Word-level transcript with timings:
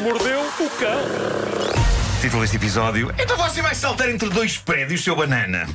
mordeu 0.00 0.40
o 0.40 0.70
cão. 0.78 1.80
Título 2.20 2.42
deste 2.42 2.56
episódio: 2.56 3.12
Então 3.18 3.36
você 3.36 3.60
vai 3.60 3.74
saltar 3.74 4.08
entre 4.08 4.28
dois 4.30 4.56
prédios, 4.56 5.04
seu 5.04 5.14
banana. 5.14 5.66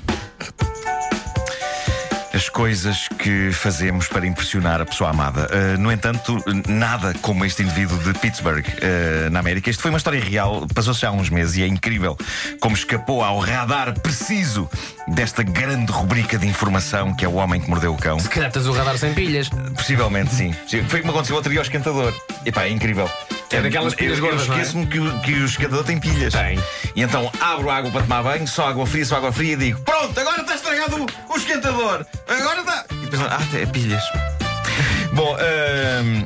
As 2.34 2.50
coisas 2.50 3.08
que 3.18 3.52
fazemos 3.54 4.08
para 4.08 4.28
impressionar 4.28 4.82
a 4.82 4.86
pessoa 4.86 5.12
amada. 5.12 5.48
Uh, 5.48 5.80
no 5.80 5.90
entanto, 5.90 6.38
nada 6.68 7.14
como 7.22 7.46
este 7.46 7.64
indivíduo 7.64 7.98
de 8.00 8.14
Pittsburgh, 8.20 8.66
uh, 8.66 9.30
na 9.30 9.40
América. 9.40 9.70
Isto 9.70 9.82
foi 9.82 9.90
uma 9.90 9.98
história 9.98 10.20
real, 10.20 10.68
passou-se 10.74 11.00
já 11.00 11.10
há 11.10 11.12
uns 11.14 11.30
meses 11.30 11.56
e 11.56 11.64
é 11.64 11.68
incrível 11.68 12.18
como 12.60 12.76
escapou 12.76 13.24
ao 13.24 13.40
radar 13.40 13.98
preciso 14.02 14.70
desta 15.08 15.44
grande 15.44 15.94
rubrica 15.94 16.38
de 16.38 16.46
informação 16.46 17.16
que 17.16 17.24
é 17.24 17.28
o 17.28 17.36
homem 17.36 17.62
que 17.62 17.70
mordeu 17.70 17.94
o 17.94 17.98
cão. 17.98 18.20
Se 18.20 18.28
calhar 18.28 18.52
tens 18.52 18.66
o 18.66 18.74
radar 18.74 18.98
sem 18.98 19.14
pilhas. 19.14 19.50
Possivelmente, 19.74 20.36
sim. 20.36 20.54
Foi 20.90 21.00
como 21.00 21.12
aconteceu 21.12 21.38
outro 21.38 21.52
dia 21.52 21.62
ao 21.62 21.64
esquentador. 21.64 22.14
Epá, 22.46 22.64
é 22.64 22.70
incrível. 22.70 23.10
É 23.56 23.62
daquelas 23.62 23.96
pilhas 23.96 24.18
eu, 24.20 24.26
eu 24.26 24.30
gordas, 24.32 24.48
não 24.48 24.56
é? 24.56 24.60
esqueço-me 24.62 24.88
que, 24.88 25.00
o- 25.00 25.20
que 25.22 25.34
o 25.34 25.46
esquentador 25.46 25.84
tem 25.84 26.00
pilhas. 26.00 26.34
Tem. 26.34 26.60
E 26.96 27.02
então 27.02 27.32
abro 27.40 27.70
a 27.70 27.76
água 27.78 27.92
para 27.92 28.02
tomar 28.02 28.24
banho, 28.24 28.48
só 28.48 28.68
água 28.68 28.86
fria, 28.86 29.06
só 29.06 29.18
água 29.18 29.32
fria 29.32 29.54
e 29.54 29.56
digo: 29.56 29.82
Pronto, 29.82 30.20
agora 30.20 30.42
está 30.42 30.56
estragado 30.56 30.98
o, 30.98 31.34
o 31.34 31.38
esquentador. 31.38 32.06
Agora 32.28 32.60
está. 32.62 32.86
E 32.92 33.06
depois, 33.08 33.22
ah, 33.22 33.40
é 33.58 33.66
pilhas. 33.66 34.04
Bom, 35.14 35.36
ahm, 35.40 36.24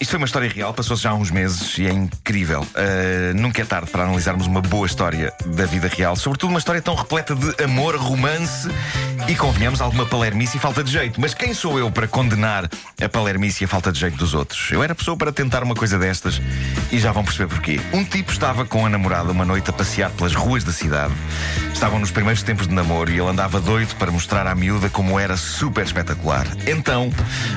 isto 0.00 0.10
foi 0.10 0.18
uma 0.18 0.26
história 0.26 0.48
real, 0.48 0.72
passou-se 0.74 1.02
já 1.02 1.10
há 1.10 1.14
uns 1.14 1.30
meses 1.30 1.76
e 1.78 1.86
é 1.86 1.92
incrível. 1.92 2.66
Ah, 2.74 3.32
nunca 3.34 3.60
é 3.62 3.64
tarde 3.64 3.90
para 3.90 4.04
analisarmos 4.04 4.46
uma 4.46 4.60
boa 4.60 4.86
história 4.86 5.32
da 5.46 5.66
vida 5.66 5.88
real, 5.88 6.16
sobretudo 6.16 6.50
uma 6.50 6.58
história 6.58 6.80
tão 6.82 6.94
repleta 6.94 7.34
de 7.34 7.62
amor, 7.62 7.96
romance 7.96 8.68
e, 9.28 9.34
convenhamos, 9.36 9.80
alguma 9.80 10.04
palermice 10.04 10.56
e 10.56 10.60
falta 10.60 10.82
de 10.82 10.90
jeito. 10.90 11.20
Mas 11.20 11.34
quem 11.34 11.54
sou 11.54 11.78
eu 11.78 11.90
para 11.90 12.08
condenar 12.08 12.68
a 13.00 13.08
palermice 13.08 13.62
e 13.62 13.64
a 13.64 13.68
falta 13.68 13.92
de 13.92 14.00
jeito 14.00 14.16
dos 14.16 14.34
outros? 14.34 14.70
Eu 14.70 14.82
era 14.82 14.94
pessoa 14.94 15.16
para 15.16 15.32
tentar 15.32 15.62
uma 15.62 15.74
coisa 15.74 15.98
destas 15.98 16.40
e 16.90 16.98
já 16.98 17.12
vão 17.12 17.24
perceber 17.24 17.48
porquê. 17.48 17.80
Um 17.92 18.04
tipo 18.04 18.32
estava 18.32 18.64
com 18.64 18.84
a 18.84 18.88
namorada 18.88 19.30
uma 19.30 19.44
noite 19.44 19.70
a 19.70 19.72
passear 19.72 20.10
pelas 20.10 20.34
ruas 20.34 20.64
da 20.64 20.72
cidade. 20.72 21.14
Estavam 21.72 21.98
nos 21.98 22.10
primeiros 22.10 22.42
tempos 22.42 22.66
de 22.66 22.74
namoro 22.74 23.10
e 23.10 23.18
ele 23.18 23.28
andava 23.28 23.60
doido 23.60 23.94
para 23.96 24.10
mostrar 24.10 24.46
à 24.46 24.54
miúda 24.54 24.88
como 24.88 25.18
era 25.18 25.36
super 25.36 25.84
espetacular. 25.84 26.46
Então, 26.66 27.10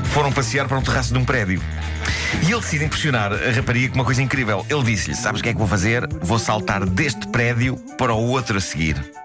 foram 0.05 0.31
passear 0.31 0.67
para 0.67 0.77
um 0.77 0.81
terraço 0.81 1.13
de 1.13 1.19
um 1.19 1.25
prédio. 1.25 1.61
E 2.43 2.51
ele 2.51 2.61
decide 2.61 2.85
impressionar 2.85 3.31
a 3.33 3.51
rapariga 3.51 3.89
com 3.89 3.95
uma 3.95 4.05
coisa 4.05 4.21
incrível. 4.21 4.65
Ele 4.69 4.83
disse-lhe: 4.83 5.15
Sabes 5.15 5.41
o 5.41 5.43
que 5.43 5.49
é 5.49 5.53
que 5.53 5.59
vou 5.59 5.67
fazer? 5.67 6.07
Vou 6.21 6.37
saltar 6.37 6.85
deste 6.85 7.27
prédio 7.27 7.77
para 7.97 8.13
o 8.13 8.27
outro 8.29 8.57
a 8.57 8.61
seguir. 8.61 9.24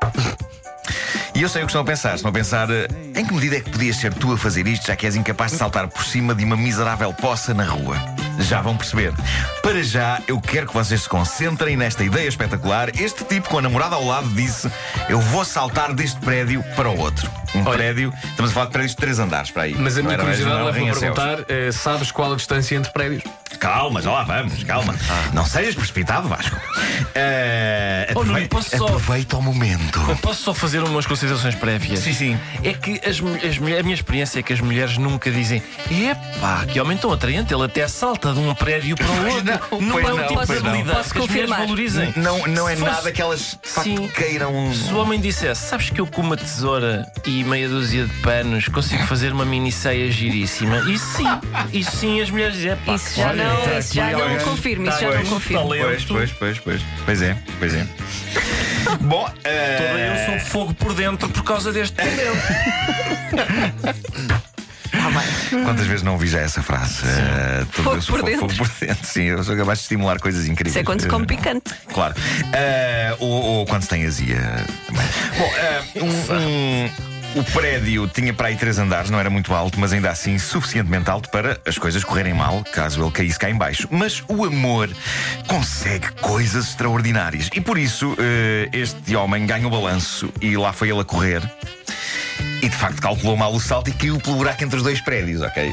E 1.41 1.43
eu 1.43 1.49
sei 1.49 1.63
o 1.63 1.65
que 1.65 1.71
estão 1.71 1.81
a 1.81 1.85
pensar. 1.87 2.17
Estão 2.17 2.29
a 2.29 2.35
pensar 2.35 2.69
eh, 2.71 2.87
em 3.17 3.25
que 3.25 3.33
medida 3.33 3.57
é 3.57 3.61
que 3.61 3.71
podias 3.71 3.97
ser 3.97 4.13
tu 4.13 4.31
a 4.31 4.37
fazer 4.37 4.67
isto, 4.67 4.89
já 4.89 4.95
que 4.95 5.07
és 5.07 5.17
incapaz 5.17 5.53
de 5.53 5.57
saltar 5.57 5.89
por 5.89 6.05
cima 6.05 6.35
de 6.35 6.45
uma 6.45 6.55
miserável 6.55 7.15
poça 7.15 7.55
na 7.55 7.65
rua. 7.65 7.97
Já 8.41 8.61
vão 8.61 8.77
perceber. 8.77 9.15
Para 9.63 9.83
já, 9.83 10.21
eu 10.29 10.39
quero 10.39 10.67
que 10.67 10.75
vocês 10.75 11.01
se 11.01 11.09
concentrem 11.09 11.79
nesta 11.79 12.05
ideia 12.05 12.29
espetacular. 12.29 12.91
Este 12.95 13.25
tipo, 13.25 13.49
com 13.49 13.57
a 13.57 13.63
namorada 13.63 13.97
ao 13.97 14.05
lado, 14.05 14.29
disse: 14.35 14.71
Eu 15.09 15.19
vou 15.19 15.43
saltar 15.43 15.95
deste 15.95 16.21
prédio 16.21 16.63
para 16.77 16.91
o 16.91 16.99
outro. 16.99 17.31
Um 17.55 17.61
Olha. 17.61 17.79
prédio, 17.79 18.13
estamos 18.23 18.51
a 18.51 18.55
falar 18.55 18.67
de 18.67 18.73
prédios 18.73 18.93
de 18.93 18.99
três 18.99 19.19
andares 19.19 19.51
para 19.51 19.63
aí. 19.63 19.75
Mas 19.79 19.97
a 19.97 20.03
minha 20.03 20.19
curiosidade 20.19 20.63
leva-me 20.63 20.91
a 20.91 20.93
perguntar: 20.95 21.39
eh, 21.49 21.73
sabes 21.73 22.13
qual 22.13 22.35
a 22.35 22.37
distância 22.37 22.77
entre 22.77 22.93
prédios? 22.93 23.23
Calma, 23.61 24.01
já 24.01 24.11
lá 24.11 24.23
vamos, 24.25 24.65
calma. 24.65 24.95
Não 25.35 25.45
sejas 25.45 25.75
precipitado, 25.75 26.29
Vasco. 26.29 26.57
Eh, 27.15 28.11
Oh, 28.15 28.21
Nuno, 28.25 28.33
aprove- 28.33 28.49
posso 28.49 28.77
só- 28.77 28.85
Aproveita 28.87 29.37
o 29.37 29.43
momento. 29.43 30.01
Posso 30.23 30.43
só 30.43 30.55
fazer 30.55 30.83
umas 30.83 31.07
considerações 31.07 31.55
prévias? 31.55 32.01
Sim, 32.01 32.13
sim. 32.15 32.41
É 32.65 32.73
que 32.73 33.01
as, 33.07 33.21
as 33.45 33.59
mulher- 33.59 33.81
a 33.81 33.83
minha 33.83 33.95
experiência 33.95 34.41
é 34.41 34.43
que 34.43 34.53
as 34.53 34.61
mulheres 34.61 34.97
nunca 34.97 35.31
dizem 35.31 35.63
Epá, 35.91 36.65
que 36.67 36.81
homem 36.81 36.97
tão 36.97 37.13
atraente, 37.13 37.53
ele 37.53 37.65
até 37.65 37.87
salta 37.87 38.33
de 38.33 38.39
um 38.39 38.55
prédio 38.55 38.97
para 38.97 39.07
o 39.07 39.27
outro. 39.29 39.45
não, 39.83 39.91
pois 39.93 40.07
é 40.07 40.13
um 40.13 40.17
não, 40.17 40.27
tipo 40.27 40.41
de 40.41 40.47
pois 40.47 40.63
não. 40.63 40.71
habilidade 40.71 40.97
Posso 40.99 41.13
que 41.13 41.19
as 41.19 41.27
mulheres 41.29 41.51
confirmar. 41.51 41.59
valorizem. 41.61 42.13
Não, 42.17 42.47
não 42.47 42.69
é 42.69 42.75
Se 42.75 42.81
fosse- 42.81 42.93
nada 42.93 43.13
que 43.13 43.23
elas 43.23 43.59
de 43.63 43.69
facto 43.69 43.85
Sim. 43.85 44.09
queiram. 44.09 44.73
Se 44.75 44.93
o 44.93 44.97
homem 44.99 45.21
dissesse, 45.21 45.69
sabes 45.69 45.91
que 45.91 46.01
eu 46.01 46.07
com 46.07 46.23
uma 46.23 46.37
tesoura 46.37 47.05
e 47.27 47.45
meia 47.45 47.69
dúzia 47.69 48.07
de 48.07 48.13
panos 48.23 48.67
consigo 48.69 49.05
fazer 49.07 49.33
uma 49.33 49.45
mini 49.45 49.71
ceia 49.71 50.11
giríssima, 50.11 50.79
isso 50.91 51.07
sim, 51.17 51.27
isso 51.73 51.97
sim 51.97 52.21
as 52.21 52.31
mulheres 52.31 52.55
dizem, 52.55 52.73
"Epá, 52.73 52.95
Isso 52.95 53.17
já 53.17 53.29
olha, 53.29 53.45
não, 53.45 53.50
tá 53.57 53.79
isso 53.79 53.95
já 53.95 54.09
aqui 54.09 54.21
não 54.21 54.39
confirmo, 54.39 54.89
isso 54.89 54.99
tá 54.99 55.11
já 55.13 55.15
não 55.19 55.27
confirmo. 55.27 55.69
talento." 55.69 55.85
Pois, 55.87 56.05
pois, 56.05 56.33
pois, 56.33 56.59
pois. 56.59 56.83
Pois 57.05 57.23
é, 57.23 57.37
pois 57.59 57.75
é. 57.75 57.87
Bom, 59.01 59.29
eh, 59.45 59.77
Toda 59.77 60.01
eu 60.01 60.27
sou 60.41 60.51
fogo 60.51 60.75
por 60.75 60.95
dentro 60.95 61.29
por 61.29 61.43
causa 61.45 61.73
deste 61.73 61.95
talento. 61.97 62.39
quantas 65.65 65.87
vezes 65.87 66.03
não 66.03 66.13
ouvi 66.13 66.27
já 66.27 66.41
essa 66.41 66.63
frase? 66.63 67.03
Todo 67.77 67.85
Fogo 67.85 67.97
eu 67.97 68.03
sou 68.03 68.15
por 68.17 68.21
fogo, 68.21 68.31
dentro. 68.31 68.49
fogo 68.57 68.69
por 68.71 68.87
dentro. 68.87 69.07
Sim, 69.07 69.23
eu 69.25 69.45
sou 69.45 69.57
capaz 69.57 69.79
de 69.79 69.83
estimular 69.85 70.19
coisas 70.19 70.47
incríveis. 70.47 70.73
Isso 70.75 70.81
é 70.81 70.85
quando 70.85 71.01
se 71.03 71.09
come 71.09 71.27
picante. 71.27 71.71
Claro. 71.93 72.15
Eh, 72.53 73.15
ou, 73.21 73.31
ou 73.31 73.67
quando 73.67 73.83
se 73.83 73.89
tem 73.89 74.05
azia 74.07 74.39
também. 74.87 75.07
Bom, 75.39 75.53
eh, 75.57 75.83
um- 75.97 76.35
um- 76.35 77.10
o 77.37 77.45
prédio 77.45 78.09
tinha 78.09 78.35
para 78.35 78.49
aí 78.49 78.57
três 78.57 78.79
andares, 78.79 79.11
não 79.11 79.21
era 79.21 79.31
muito 79.31 79.55
alto, 79.55 79.79
mas 79.79 79.93
ainda 79.93 80.11
assim 80.11 80.39
suficientemente 80.39 81.09
alto 81.09 81.31
para 81.31 81.61
as 81.65 81.79
coisas 81.79 82.03
correrem 82.03 82.35
mal, 82.35 82.65
caso 82.73 83.03
ele 83.03 83.11
caísse 83.11 83.39
cá 83.39 83.49
em 83.49 83.57
baixo. 83.57 83.87
Mas 83.91 84.23
o 84.29 84.45
amor 84.45 84.91
consegue 85.47 86.11
coisas 86.21 86.69
extraordinárias. 86.69 87.49
E 87.55 87.61
por 87.61 87.79
isso, 87.79 88.17
eh, 88.19 88.69
este 88.73 89.15
homem 89.15 89.47
ganha 89.47 89.67
o 89.67 89.71
balanço 89.71 90.33
e 90.41 90.57
lá 90.57 90.73
foi 90.73 90.91
ele 90.91 91.01
a 91.01 91.05
correr. 91.05 91.43
E 92.63 92.69
de 92.69 92.77
facto 92.77 93.01
calculou 93.01 93.37
mal 93.37 93.55
o 93.55 93.61
salto 93.61 93.89
e 93.89 93.93
caiu 93.93 94.19
pelo 94.19 94.37
buraco 94.37 94.65
entre 94.65 94.77
os 94.77 94.83
dois 94.83 95.01
prédios, 95.01 95.41
ok? 95.41 95.73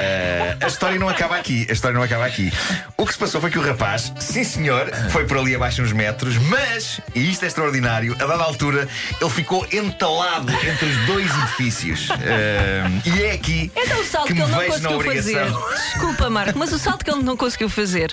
Eh, 0.00 0.56
a 0.60 0.66
história 0.66 0.98
não 0.98 1.08
acaba 1.08 1.36
aqui. 1.36 1.66
A 1.68 1.72
história 1.72 1.96
não 1.96 2.02
acaba 2.02 2.24
aqui. 2.24 2.52
O 2.96 3.06
que 3.06 3.12
se 3.12 3.18
passou 3.18 3.40
foi 3.40 3.50
que 3.50 3.58
o 3.58 3.62
rapaz, 3.62 4.12
sim 4.18 4.44
senhor, 4.44 4.90
foi 5.10 5.26
por 5.26 5.38
ali 5.38 5.54
abaixo 5.54 5.82
uns 5.82 5.92
metros, 5.92 6.36
mas, 6.36 7.00
e 7.14 7.30
isto 7.30 7.44
é 7.44 7.48
extraordinário, 7.48 8.14
a 8.14 8.26
dada 8.26 8.42
altura 8.42 8.88
ele 9.20 9.30
ficou 9.30 9.66
entalado 9.72 10.52
entre 10.52 10.86
os 10.86 11.06
dois 11.06 11.30
edifícios. 11.42 12.08
Eh, 12.22 12.84
e 13.04 13.22
é 13.22 13.32
aqui 13.32 13.70
Então 13.76 14.00
o 14.00 14.04
salto 14.04 14.28
que 14.28 14.34
que, 14.34 14.40
ele 14.40 14.50
não 14.50 14.64
conseguiu 14.64 15.00
fazer. 15.00 15.46
Desculpa, 15.92 16.30
Marco, 16.30 16.58
mas 16.58 16.72
o 16.72 16.78
salto 16.78 17.04
que 17.04 17.10
ele 17.10 17.22
não 17.22 17.36
conseguiu 17.36 17.68
fazer 17.68 18.12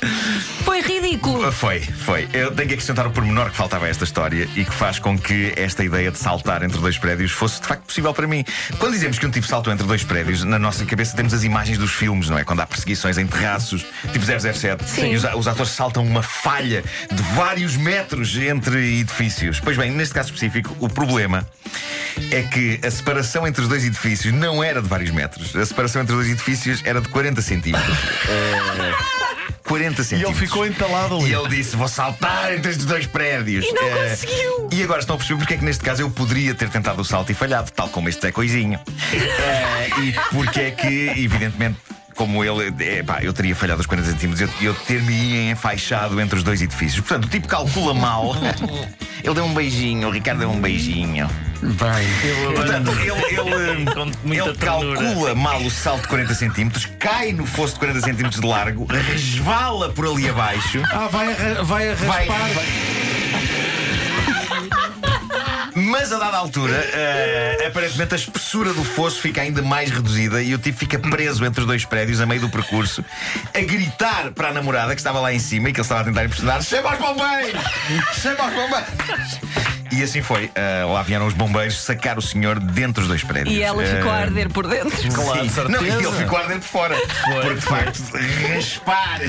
foi 0.64 0.82
ridículo. 0.82 1.52
Foi, 1.52 1.82
foi. 1.82 2.28
Eu 2.34 2.52
tenho 2.52 2.68
que 2.68 2.74
acrescentar 2.76 3.08
o 3.08 3.12
pormenor 3.12 3.50
que 3.50 3.58
faltava 3.58 3.86
a 3.86 3.90
esta 3.90 4.04
história 4.04 4.48
e 4.56 4.66
que 4.66 4.74
faz 4.74 5.00
com 5.00 5.18
que 5.18 5.54
esta 5.56 5.84
ideia 5.84 6.12
de 6.12 6.18
saltar 6.18 6.64
entre 6.64 6.80
dois 6.80 6.98
prédios 6.98 7.32
fosse 7.32 7.62
de 7.62 7.68
facto 7.68 7.84
possível 7.84 8.14
para 8.14 8.28
mim. 8.28 8.44
Quando 8.78 8.94
dizemos 8.94 9.18
que 9.18 9.26
um 9.26 9.32
tipo 9.32 9.48
saltou 9.48 9.72
entre 9.72 9.86
dois 9.86 10.04
prédios, 10.04 10.44
na 10.44 10.60
nossa 10.60 10.86
cabeça 10.86 11.16
temos 11.16 11.34
as 11.34 11.44
imagens 11.46 11.78
dos 11.78 11.92
filmes, 11.92 12.30
não 12.30 12.38
é? 12.38 12.44
Quando 12.44 12.62
há 12.62 12.68
perseguições 12.68 13.18
em 13.18 13.26
terraços, 13.28 13.86
tipo 14.12 14.26
007, 14.26 14.84
Sim. 14.88 15.12
e 15.12 15.16
os, 15.16 15.24
os 15.36 15.48
atores 15.48 15.72
saltam 15.72 16.04
uma 16.04 16.22
falha 16.22 16.84
de 17.12 17.22
vários 17.36 17.76
metros 17.76 18.36
entre 18.38 19.00
edifícios. 19.00 19.60
Pois 19.60 19.78
bem, 19.78 19.92
neste 19.92 20.14
caso 20.14 20.30
específico, 20.30 20.76
o 20.80 20.90
problema 20.90 21.48
é 22.32 22.42
que 22.44 22.80
a 22.86 22.92
separação 22.92 23.48
entre 23.48 23.62
os 23.62 23.68
dois 23.68 23.84
edifícios 23.84 24.34
não 24.34 24.64
era 24.64 24.82
de 24.82 24.88
vários 24.88 25.12
metros. 25.12 25.56
A 25.56 25.66
separação 25.66 26.02
entre 26.02 26.14
os 26.14 26.20
dois 26.20 26.32
edifícios 26.32 26.82
era 26.84 27.02
de 27.02 27.10
40 27.10 27.42
centímetros. 27.42 27.96
Eh, 28.28 29.25
40 29.66 30.02
E 30.02 30.06
centímetros. 30.06 30.38
ele 30.38 30.48
ficou 30.48 30.66
entalado 30.66 31.16
E 31.28 31.34
ali. 31.34 31.34
ele 31.34 31.50
disse: 31.58 31.76
Vou 31.76 31.88
saltar 31.88 32.54
entre 32.54 32.72
estes 32.72 32.86
dois 32.86 33.06
prédios. 33.08 33.66
E 33.66 33.72
não 33.74 33.84
Eh, 33.84 34.10
conseguiu. 34.10 34.70
E 34.72 34.84
agora 34.84 35.00
estão 35.00 35.16
a 35.16 35.18
perceber 35.18 35.40
porque 35.40 35.54
é 35.56 35.58
que 35.58 35.66
neste 35.66 35.84
caso 35.84 36.02
eu 36.02 36.10
poderia 36.10 36.54
ter 36.56 36.70
tentado 36.70 37.02
o 37.02 37.06
salto 37.06 37.32
e 37.32 37.36
falhado, 37.36 37.72
tal 37.72 37.90
como 37.90 38.08
este 38.10 38.22
Zé 38.22 38.32
Coisinho. 38.32 38.80
Eh, 39.14 39.90
e 40.02 40.14
porque 40.34 40.60
é 40.62 40.72
que, 40.72 41.10
evidentemente. 41.18 41.78
Como 42.16 42.44
ele, 42.44 42.74
eh, 42.80 43.04
pá, 43.04 43.20
eu 43.22 43.34
teria 43.34 43.54
falhado 43.56 43.82
os 43.82 43.86
40 43.88 44.10
centímetros, 44.10 44.42
eu, 44.62 44.68
eu 44.70 44.74
ter-me 44.74 45.52
enfaixado 45.52 46.20
entre 46.22 46.38
os 46.38 46.44
dois 46.44 46.62
edifícios. 46.62 47.02
Portanto, 47.02 47.26
o 47.26 47.28
tipo 47.30 47.48
calcula 47.48 47.94
mal. 47.94 48.34
ele 49.22 49.34
deu 49.34 49.44
um 49.44 49.54
beijinho, 49.54 50.08
o 50.08 50.12
Ricardo 50.12 50.40
deu 50.40 50.50
um 50.50 50.62
beijinho. 50.62 51.30
Portanto, 52.56 52.92
ele, 52.92 53.12
ele, 53.12 53.86
Com 53.94 54.06
muita 54.24 54.44
ele 54.50 54.58
ternura. 54.58 55.00
calcula 55.00 55.36
mal 55.36 55.62
o 55.62 55.70
salto 55.70 56.04
de 56.04 56.08
40 56.08 56.34
centímetros, 56.36 56.86
cai 57.00 57.34
no 57.34 57.46
fosso 57.46 57.74
de 57.74 57.80
40 57.80 58.02
centímetros 58.02 58.40
de 58.42 58.48
largo, 58.48 58.86
resvala 58.86 59.90
por 59.90 60.08
ali 60.08 60.30
abaixo. 60.30 60.82
Ah, 60.92 61.08
vai, 61.12 61.32
a, 61.34 61.64
vai 61.64 61.90
a 61.92 61.96
Vai, 61.96 62.28
raspar. 62.28 62.64
Mas 65.98 66.12
a 66.12 66.20
dada 66.20 66.36
altura, 66.36 66.76
eh, 66.94 67.68
aparentemente 67.68 68.14
a 68.14 68.18
espessura 68.18 68.74
do 68.74 68.84
fosso 68.84 69.22
fica 69.22 69.42
ainda 69.42 69.62
mais 69.62 69.90
reduzida 69.90 70.44
e 70.44 70.54
o 70.54 70.60
tipo 70.60 70.78
fica 70.78 71.00
preso 71.00 71.46
entre 71.46 71.62
os 71.62 71.66
dois 71.66 71.86
prédios 71.86 72.20
a 72.20 72.26
meio 72.26 72.42
do 72.42 72.50
percurso, 72.50 73.04
a 73.54 73.62
gritar 73.62 74.32
para 74.32 74.50
a 74.50 74.54
namorada 74.54 74.94
que 74.94 75.00
estava 75.00 75.22
lá 75.22 75.32
em 75.32 75.40
cima 75.40 75.70
e 75.70 75.72
que 75.72 75.80
ele 75.80 75.86
estava 75.86 76.02
a 76.02 76.04
tentar 76.04 76.26
impressionar: 76.26 76.62
chama 76.62 76.90
aos 76.90 77.00
bombeiros! 77.00 77.64
Chama 78.22 78.44
aos 78.44 78.54
bombeiros! 78.54 79.85
E 79.98 80.04
assim 80.04 80.22
foi. 80.22 80.52
Ah, 80.56 80.86
lá 80.86 81.02
vieram 81.04 81.26
os 81.28 81.34
bombeiros 81.34 81.78
sacar 81.82 82.18
o 82.18 82.22
senhor 82.22 82.60
dentro 82.60 83.02
dos 83.02 83.08
dois 83.08 83.24
prédios. 83.24 83.56
E 83.56 83.62
ela 83.62 83.84
ficou 83.86 84.12
a 84.12 84.16
Ah, 84.16 84.20
arder 84.22 84.50
por 84.50 84.68
dentro. 84.68 84.90
Claro, 85.14 85.50
Sim. 85.50 85.62
Não, 85.70 85.82
e 85.82 85.90
certeza. 85.92 86.08
ele 86.10 86.18
ficou 86.18 86.38
a 86.38 86.42
arder 86.42 86.58
por 86.60 86.66
fora. 86.68 86.96
Porque 87.42 87.56
de 87.56 87.62
facto, 87.62 88.02
raspar. 88.54 89.22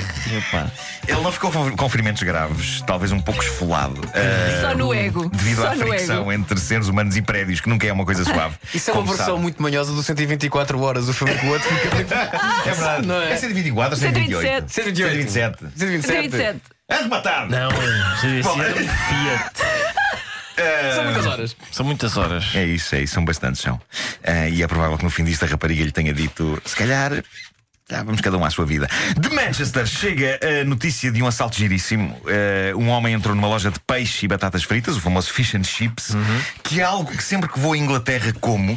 Ele 1.09 1.21
não 1.21 1.31
ficou 1.31 1.53
com 1.53 1.89
ferimentos 1.89 2.23
graves, 2.23 2.83
talvez 2.87 3.13
um 3.13 3.21
pouco 3.21 3.43
esfolado. 3.43 4.01
ah, 4.15 4.61
Só 4.71 4.75
no 4.75 4.93
ego. 4.93 5.29
Devido 5.29 5.63
Só 5.63 5.69
à 5.69 5.77
fricção 5.77 6.23
ego. 6.23 6.33
entre 6.33 6.59
seres 6.59 6.89
humanos 6.89 7.17
e 7.17 7.23
prédios, 7.23 7.61
que 7.61 7.69
nunca 7.69 7.87
é 7.87 7.93
uma 7.93 8.05
coisa 8.05 8.25
suave. 8.27 8.57
Isso 8.75 8.91
é 8.91 8.95
uma 8.95 9.05
versão 9.05 9.27
sabe. 9.27 9.39
muito 9.41 9.63
manhosa 9.63 9.93
do 9.93 10.03
124 10.03 10.81
horas. 10.81 11.09
O 11.09 11.13
filme 11.13 11.35
com 11.37 11.47
o 11.47 11.51
outro 11.51 11.69
fica 11.69 11.95
muito. 11.95 12.13
É 12.13 12.73
verdade. 12.73 13.07
Não 13.07 13.21
é? 13.23 13.33
É 13.33 13.37
124 13.37 13.95
ou 13.95 14.01
128? 14.01 14.71
127. 14.73 14.73
128. 14.73 15.31
127. 15.31 15.79
127. 15.79 16.61
Arrebatado! 16.89 17.51
Não, 17.51 17.69
isso 18.39 18.49
Bom, 18.49 18.63
era 18.63 18.71
um 18.73 18.77
Fiat. 18.77 19.76
São 20.95 21.05
muitas 21.05 21.27
horas. 21.27 21.57
São 21.73 21.87
muitas 21.87 22.17
horas. 22.17 22.45
É 22.55 22.65
isso, 22.65 22.95
é 22.95 23.03
isso, 23.03 23.15
são 23.15 23.25
bastantes 23.25 23.61
são. 23.63 23.81
Ah, 24.25 24.49
e 24.49 24.63
é 24.63 24.67
provável 24.67 24.97
que 24.99 25.05
no 25.05 25.11
fim 25.11 25.25
disto 25.25 25.45
a 25.45 25.49
rapariga 25.49 25.85
lhe 25.85 25.93
tenha 25.93 26.13
dito: 26.15 26.61
se 26.65 26.75
calhar. 26.77 27.13
já 27.89 28.03
vamos 28.03 28.21
cada 28.21 28.37
um 28.37 28.45
à 28.45 28.51
sua 28.51 28.67
vida. 28.67 28.89
De 29.17 29.29
Manchester 29.31 29.87
chega 29.87 30.41
a 30.43 30.65
notícia 30.65 31.13
de 31.13 31.23
um 31.23 31.27
assalto 31.29 31.57
giríssimo. 31.57 32.21
Ah, 32.27 32.77
um 32.77 32.89
homem 32.89 33.15
entrou 33.15 33.35
numa 33.35 33.47
loja 33.49 33.71
de 33.71 33.79
peixe 33.81 34.25
e 34.25 34.29
batatas 34.29 34.65
fritas, 34.65 34.97
o 34.97 35.01
famoso 35.01 35.33
fish 35.33 35.55
and 35.55 35.63
chips, 35.65 36.13
que 36.65 36.81
é 36.81 36.83
algo 36.85 37.11
que 37.17 37.23
sempre 37.23 37.49
que 37.49 37.59
vou 37.61 37.75
à 37.75 37.79
Inglaterra 37.79 38.33
como 38.41 38.77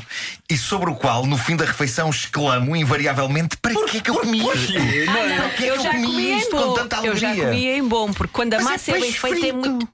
e 0.50 0.58
sobre 0.58 0.90
o 0.92 0.96
qual, 0.96 1.26
no 1.26 1.38
fim 1.38 1.56
da 1.56 1.66
refeição, 1.66 2.10
exclamo 2.10 2.76
invariavelmente: 2.76 3.58
para 3.58 3.74
que 3.86 3.98
é 3.98 4.02
que 4.02 4.10
eu 4.12 4.16
comi 4.16 4.40
isto? 4.40 4.74
Para 4.74 5.50
que 5.50 5.50
é 5.50 5.50
que 5.56 5.64
Eu 5.66 5.82
já 5.82 5.92
comi 5.92 6.38
isto 6.40 6.56
com 6.56 6.74
tanta 6.76 6.98
Eu 6.98 7.16
já 7.16 7.30
alegria? 7.30 7.50
comi 7.50 7.66
em 7.68 7.88
bom, 7.88 8.14
porque 8.14 8.34
quando 8.34 8.54
a 8.54 8.58
Mas 8.58 8.68
é 8.68 8.72
massa 8.72 8.92
é, 8.92 8.94
bem 8.94 9.02
peixe 9.04 9.20
feita 9.20 9.38
é 9.38 9.40
frito. 9.40 9.56
muito. 9.70 9.90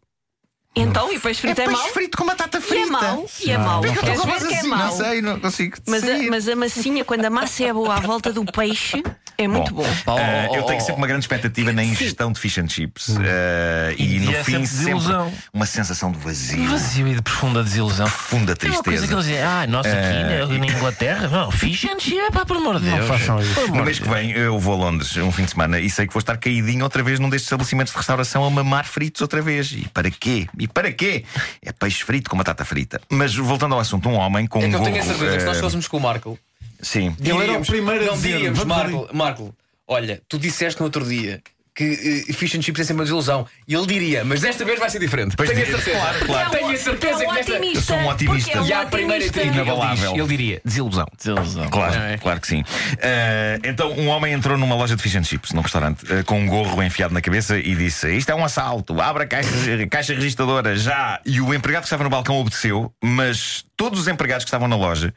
Então, 0.76 1.12
e 1.12 1.20
peixe 1.20 1.40
É 1.40 1.54
frito 1.54 1.62
é, 1.62 1.66
peixe 1.66 1.82
mau? 1.82 1.90
frito 1.94 2.18
com 2.18 2.26
batata 2.26 2.58
E 2.58 2.62
frita. 2.62 2.84
é 2.84 2.86
mau? 2.92 3.26
E 3.46 3.52
é 3.52 3.58
mau? 3.58 3.82
Porque 3.82 3.98
eu 3.98 4.04
Queres 4.04 4.18
não 4.20 4.26
ver 4.26 4.48
que 4.48 4.54
é 4.54 4.64
mau? 4.64 4.78
Não 4.80 4.92
sei, 4.92 5.22
não 5.22 5.40
consigo. 5.40 5.78
Mas 5.88 6.04
a, 6.04 6.18
mas 6.30 6.50
a 6.50 6.56
massinha, 6.56 7.06
quando 7.06 7.24
a 7.26 7.30
massa 7.30 7.64
é 7.64 7.74
boa 7.74 7.96
à 7.96 8.00
volta 8.02 8.34
do 8.34 8.44
peixe, 8.46 9.02
é 9.38 9.48
muito 9.48 9.74
bom. 9.74 9.86
Oh, 10.06 10.12
Ah, 10.12 10.48
oh, 10.50 10.56
eu 10.56 10.64
tenho 10.64 10.78
oh, 10.78 10.82
sempre 10.82 10.96
uma 10.96 11.08
grande 11.08 11.24
expectativa 11.24 11.72
na 11.74 11.84
ingestão 11.84 12.32
de 12.32 12.40
fish 12.40 12.58
and 12.58 12.68
chips. 12.70 13.16
Ah, 13.18 13.94
e, 13.98 14.16
E 14.16 14.20
no 14.20 14.32
é 14.32 14.44
fim, 14.44 14.66
sempre 14.66 15.02
sempre 15.02 15.16
uma 15.54 15.66
sensação 15.66 16.12
de 16.12 16.20
vazio, 16.20 16.70
Vazio 16.70 17.08
e 17.08 17.16
de 17.16 17.22
profunda 17.22 17.64
desilusão. 17.64 18.08
profunda 18.08 18.54
É 18.54 18.66
uma 18.68 18.84
coisa 18.84 18.84
tristeza. 18.84 19.08
que 19.08 19.14
eles 19.14 19.26
dizem, 19.26 19.42
ah, 19.42 19.66
nós 19.68 19.86
aqui 19.86 20.54
na, 20.54 20.58
na 20.60 20.66
Inglaterra, 20.68 21.28
não, 21.28 21.52
fish 21.52 21.86
and 21.86 22.00
chip, 22.00 22.32
pá, 22.32 22.46
por 22.46 22.58
amor 22.58 22.80
de 22.80 22.90
Deus. 22.90 23.08
façam 23.08 23.40
isso. 23.40 23.68
No 23.74 23.84
mês 23.84 24.00
que 24.00 24.08
vem 24.08 24.32
eu 24.32 24.60
vou 24.60 24.74
a 24.74 24.78
Londres 24.78 25.16
um 25.18 25.32
fim 25.32 25.44
de 25.46 25.52
semana 25.52 25.80
e 25.80 25.90
sei 25.90 26.08
que 26.08 26.14
vou 26.14 26.20
estar 26.20 26.38
caidinho 26.38 26.84
outra 26.84 27.04
vez 27.04 27.20
num 27.20 27.30
destes 27.30 27.46
estabelecimentos 27.48 27.92
de 27.92 27.98
restauração 27.98 28.44
a 28.46 28.50
mamar 28.50 28.86
fritos 28.86 29.22
outra 29.22 29.42
vez. 29.42 29.72
E 29.72 29.88
para 29.94 30.10
quê? 30.12 30.48
E 30.58 30.68
para 30.68 30.92
quê? 30.92 31.24
É 31.62 31.72
peixe 31.72 32.04
frito 32.04 32.30
com 32.30 32.38
batata 32.38 32.64
frita. 32.66 33.02
Mas 33.10 33.36
voltando 33.36 33.74
ao 33.74 33.80
assunto, 33.82 34.08
um 34.10 34.16
homem 34.16 34.46
com 34.48 34.60
É 34.62 34.68
um 34.68 34.72
eu 34.72 34.82
tenho 34.84 35.00
a 35.02 35.04
certeza 35.04 35.34
que 35.34 35.40
se 35.40 35.46
nós 35.46 35.60
fôssemos 35.60 35.88
com 35.88 35.98
o 35.98 36.02
Marco, 36.02 36.38
Sim. 36.86 37.16
Ele 37.20 37.44
era 37.44 37.58
o 37.58 37.66
primeiro 37.66 38.04
a 38.04 38.08
não 38.08 38.14
dizer, 38.14 38.34
diríamos, 38.34 38.60
vamos 38.60 38.78
Marco, 38.78 39.10
Marco, 39.12 39.56
olha, 39.88 40.22
tu 40.30 40.38
disseste 40.38 40.80
no 40.80 40.86
outro 40.86 41.04
dia 41.04 41.42
que 41.76 42.26
eh, 42.30 42.34
fish 42.34 42.56
and 42.56 42.62
chips 42.62 42.80
é 42.80 42.84
sempre 42.86 43.02
uma 43.02 43.04
desilusão. 43.04 43.46
E 43.68 43.76
ele 43.76 43.86
diria, 43.86 44.24
mas 44.24 44.40
desta 44.42 44.64
vez 44.64 44.80
vai 44.80 44.90
ser 44.90 45.00
diferente. 45.00 45.36
Pois 45.36 45.50
Tenho 45.50 45.62
a 45.62 45.66
diria, 45.66 45.78
certeza. 45.82 46.00
claro, 46.00 46.26
claro. 46.26 46.50
Tenho 46.52 46.70
a 46.70 46.78
certeza 46.78 47.24
é 47.24 47.28
um 47.28 47.30
que 47.32 47.36
desta. 47.36 47.52
otimista. 47.54 47.78
Eu 47.78 47.82
sou 47.84 47.98
um 47.98 48.08
otimista. 48.08 48.52
porque 48.52 48.58
é 48.58 48.62
um 48.62 48.66
E 48.66 48.74
à 48.74 48.86
primeira 48.86 49.16
otimista. 49.26 49.40
intriga, 49.40 49.56
ele, 49.62 49.70
Inabalável. 49.70 50.12
diz, 50.14 50.20
ele 50.22 50.28
diria 50.30 50.62
desilusão. 50.64 51.06
Desilusão. 51.18 51.68
Claro, 51.70 51.96
É. 51.96 52.18
claro 52.18 52.40
que 52.40 52.48
sim. 52.48 52.64
Eh, 53.00 53.60
então, 53.66 53.92
um 53.92 54.08
homem 54.08 54.34
entrou 54.34 54.58
numa 54.58 54.74
loja 54.76 54.96
de 54.96 55.04
fish 55.04 55.16
and 55.16 55.24
chips, 55.24 55.52
num 55.52 55.62
restaurante, 55.62 56.06
eh, 56.10 56.24
com 56.24 56.40
um 56.40 56.48
gorro 56.48 56.82
enfiado 56.82 57.14
na 57.14 57.20
cabeça 57.22 57.58
e 57.58 57.76
disse: 57.76 58.10
Isto 58.16 58.30
é 58.32 58.36
um 58.36 58.46
assalto, 58.46 59.00
abra 59.02 59.26
a 59.26 59.28
caixa, 59.28 59.50
caixa 59.92 60.14
registradora 60.14 60.78
já. 60.78 61.20
E 61.26 61.42
o 61.42 61.54
empregado 61.54 61.82
que 61.82 61.88
estava 61.88 62.04
no 62.06 62.10
balcão 62.10 62.38
obedeceu, 62.38 62.94
mas 63.04 63.66
todos 63.76 64.00
os 64.00 64.08
empregados 64.08 64.46
que 64.46 64.48
estavam 64.48 64.70
na 64.70 64.78
loja 64.78 65.14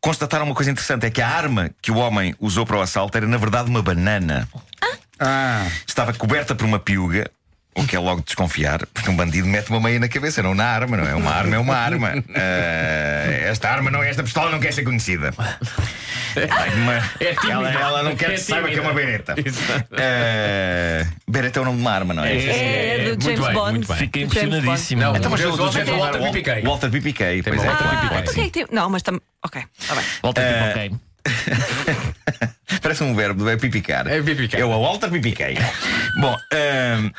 constataram 0.00 0.46
uma 0.46 0.54
coisa 0.54 0.70
interessante: 0.70 1.04
é 1.04 1.10
que 1.10 1.20
a 1.20 1.28
arma 1.28 1.70
que 1.82 1.90
o 1.90 1.96
homem 1.98 2.34
usou 2.40 2.64
para 2.64 2.78
o 2.78 2.80
assalto 2.80 3.14
era, 3.18 3.26
na 3.26 3.36
verdade, 3.36 3.68
uma 3.68 3.82
banana. 3.82 4.48
Ah, 5.20 5.66
Estava 5.86 6.12
coberta 6.12 6.54
por 6.54 6.64
uma 6.64 6.78
piuga. 6.78 7.30
O 7.74 7.86
que 7.86 7.94
é 7.94 7.98
logo 8.00 8.18
de 8.20 8.26
desconfiar, 8.26 8.84
porque 8.92 9.08
um 9.08 9.14
bandido 9.14 9.46
mete 9.46 9.70
uma 9.70 9.78
meia 9.78 10.00
na 10.00 10.08
cabeça, 10.08 10.42
não 10.42 10.52
na 10.52 10.64
arma, 10.64 10.96
não 10.96 11.06
é? 11.08 11.14
Uma 11.14 11.30
arma 11.32 11.54
é 11.54 11.58
uma 11.60 11.76
arma. 11.76 12.12
Eh, 12.34 13.44
esta 13.48 13.70
arma, 13.70 13.88
não, 13.88 14.02
esta 14.02 14.20
pistola 14.24 14.50
não 14.50 14.58
quer 14.58 14.72
ser 14.72 14.82
conhecida. 14.82 15.32
Uma- 15.36 16.96
É 17.20 17.34
tímida. 17.36 17.52
ela, 17.52 17.70
ela 17.72 18.02
não 18.02 18.16
quer 18.16 18.30
É 18.30 18.34
que 18.34 18.38
se 18.38 18.46
saiba 18.46 18.68
que 18.68 18.76
é 18.78 18.80
uma 18.80 18.92
bereta. 18.92 19.36
Eh, 19.92 21.06
bereta 21.28 21.60
é 21.60 21.62
o 21.62 21.64
nome 21.66 21.76
de 21.76 21.82
uma 21.82 21.92
arma, 21.92 22.14
não 22.14 22.24
é? 22.24 22.36
É, 22.36 22.98
do 22.98 23.08
Muito 23.10 23.24
James 23.24 23.40
bem, 23.40 23.52
Bond. 23.54 23.70
muito 23.70 23.88
bem. 23.88 23.96
Fiquei 23.96 24.22
Do 24.24 24.26
impressionadíssimo. 24.26 25.02
Não, 25.02 25.16
Então, 25.16 25.30
mas 25.30 25.40
o 25.40 25.44
do 25.44 25.54
é 25.54 25.56
Bond, 25.84 25.90
Walter 26.00 26.20
Wal- 26.20 26.32
PPK. 26.32 26.62
Walter 26.66 26.90
PPK, 26.90 27.42
pois 27.44 27.62
é. 27.62 27.66
Walter. 27.66 28.34
PPK. 28.34 28.60
É 28.62 28.74
Não, 28.74 28.90
mas 28.90 29.02
também. 29.02 29.20
Ok, 29.44 29.62
está 29.78 29.94
bem. 29.94 30.04
Tipo, 30.04 30.28
ok. 30.28 30.92
Parece 32.82 33.02
um 33.02 33.14
verbo, 33.14 33.48
é 33.48 33.56
pipicar. 33.56 34.06
É 34.06 34.20
pipicar. 34.22 34.60
Eu 34.60 34.72
a 34.72 34.78
Walter 34.78 35.10
pipiquei. 35.10 35.56
Bom, 36.20 36.36
ahm, 36.52 37.10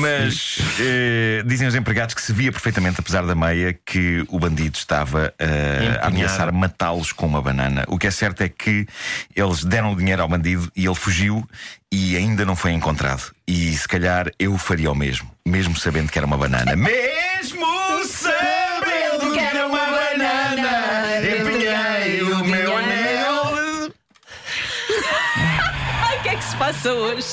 mas 0.00 0.58
eh, 0.80 1.42
dizem 1.44 1.66
os 1.66 1.74
empregados 1.74 2.14
que 2.14 2.22
se 2.22 2.32
via 2.32 2.52
perfeitamente, 2.52 3.00
apesar 3.00 3.26
da 3.26 3.34
meia, 3.34 3.76
que 3.84 4.24
o 4.28 4.38
bandido 4.38 4.76
estava 4.76 5.34
eh, 5.38 5.98
a 6.00 6.06
ameaçar 6.06 6.52
matá-los 6.52 7.12
com 7.12 7.26
uma 7.26 7.42
banana. 7.42 7.84
O 7.88 7.98
que 7.98 8.06
é 8.06 8.10
certo 8.10 8.42
é 8.42 8.48
que 8.48 8.86
eles 9.34 9.64
deram 9.64 9.92
o 9.92 9.96
dinheiro 9.96 10.22
ao 10.22 10.28
bandido 10.28 10.70
e 10.76 10.86
ele 10.86 10.94
fugiu 10.94 11.46
e 11.90 12.16
ainda 12.16 12.44
não 12.44 12.56
foi 12.56 12.72
encontrado. 12.72 13.32
E 13.46 13.72
se 13.76 13.86
calhar 13.86 14.30
eu 14.38 14.56
faria 14.56 14.90
o 14.90 14.94
mesmo, 14.94 15.30
mesmo 15.46 15.76
sabendo 15.76 16.10
que 16.10 16.18
era 16.18 16.26
uma 16.26 16.38
banana. 16.38 16.74
Mesmo 16.76 17.66
sabendo 18.06 18.44
Que 26.64 26.70
é 26.70 26.72
que 26.72 26.78
passa 26.78 26.92
hoje? 26.94 27.26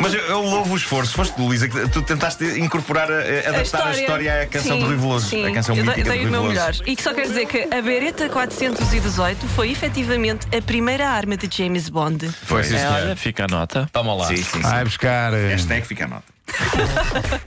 Mas 0.00 0.12
eu, 0.14 0.20
eu 0.22 0.40
louvo 0.42 0.74
o 0.74 0.76
esforço. 0.76 1.12
Foste 1.14 1.32
tu, 1.36 1.42
Luísa, 1.42 1.68
que 1.68 1.88
tu 1.90 2.02
tentaste 2.02 2.44
incorporar, 2.58 3.08
a- 3.08 3.14
a- 3.14 3.48
adaptar 3.50 3.86
a 3.86 3.90
história, 3.92 4.42
à 4.42 4.46
canção 4.46 4.76
Sim, 4.76 4.80
do 4.80 4.86
Rui 4.86 4.96
Veloso. 4.96 5.28
sim. 5.28 5.46
A 5.46 5.52
canção 5.52 5.76
eu 5.76 5.84
mítica 5.84 6.10
dei 6.10 6.22
do 6.22 6.28
o 6.28 6.30
meu 6.32 6.42
melhor. 6.44 6.72
E 6.84 6.96
que 6.96 7.02
só 7.02 7.14
quer 7.14 7.22
dizer 7.28 7.46
que 7.46 7.68
a 7.72 7.80
Beretta 7.80 8.28
418 8.28 9.46
foi 9.48 9.70
efetivamente 9.70 10.46
a 10.56 10.60
primeira 10.60 11.08
arma 11.08 11.36
de 11.36 11.48
James 11.56 11.88
Bond. 11.88 12.28
Foi 12.44 12.64
sim, 12.64 12.74
É, 12.74 12.78
senhor. 12.78 12.92
olha, 12.94 13.16
fica 13.16 13.44
a 13.44 13.48
nota. 13.48 13.88
Toma 13.92 14.12
lá. 14.14 14.26
Sim, 14.26 14.36
sim, 14.38 14.42
sim. 14.54 14.60
vai 14.60 14.84
buscar. 14.84 15.32
eh, 15.34 15.48
Hashtag 15.50 15.86
fica 15.86 16.04
a 16.06 16.08
nota. 16.08 16.24